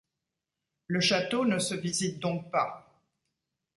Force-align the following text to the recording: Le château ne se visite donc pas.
Le 0.87 0.99
château 0.99 1.45
ne 1.45 1.59
se 1.59 1.75
visite 1.75 2.17
donc 2.19 2.49
pas. 2.49 2.97